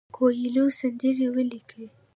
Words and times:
کویلیو 0.15 0.67
سندرې 0.79 1.27
ولیکلې. 1.35 1.87